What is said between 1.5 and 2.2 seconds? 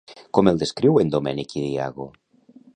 i Diago?